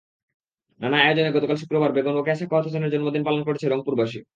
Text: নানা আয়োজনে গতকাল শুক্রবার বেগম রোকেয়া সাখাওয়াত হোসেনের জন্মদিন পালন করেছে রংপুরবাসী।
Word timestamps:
নানা 0.79 0.97
আয়োজনে 0.99 1.31
গতকাল 1.31 1.57
শুক্রবার 1.61 1.91
বেগম 1.95 2.13
রোকেয়া 2.15 2.39
সাখাওয়াত 2.39 2.65
হোসেনের 2.67 2.91
জন্মদিন 2.93 3.23
পালন 3.25 3.41
করেছে 3.47 3.65
রংপুরবাসী। 3.67 4.19